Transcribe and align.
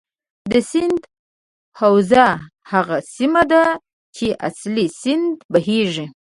د 0.51 0.53
سیند 0.69 0.99
حوزه 1.79 2.25
هغه 2.71 2.97
سیمه 3.15 3.43
ده 3.51 3.65
چې 4.15 4.27
اصلي 4.47 4.85
سیند 4.99 5.35
بهیږي. 5.51 6.05